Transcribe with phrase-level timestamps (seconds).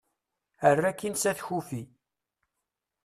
[0.69, 1.81] err akin s at kufi